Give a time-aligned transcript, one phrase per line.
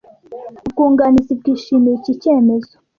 [0.65, 2.73] Ubwunganizi bwishimiye iki cyemezo.